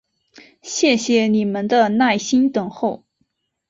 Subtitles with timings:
[0.63, 3.03] 谢谢你们的耐心等候！